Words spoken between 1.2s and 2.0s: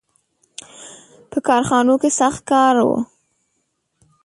•په کارخانو